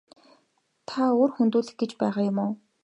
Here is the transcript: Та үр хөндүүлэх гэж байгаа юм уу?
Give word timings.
Та 0.87 1.01
үр 1.21 1.29
хөндүүлэх 1.35 1.75
гэж 1.79 1.91
байгаа 2.01 2.23
юм 2.31 2.37
уу? 2.45 2.51